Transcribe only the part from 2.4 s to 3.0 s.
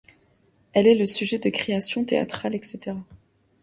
etc.